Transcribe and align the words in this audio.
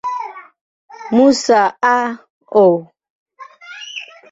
Musa, 1.15 1.61
A. 1.79 1.97
O. 2.65 2.67